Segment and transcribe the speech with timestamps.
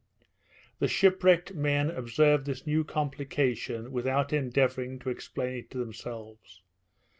[0.79, 6.63] The shipwrecked men observed this new complication without endeavouring to explain it to themselves.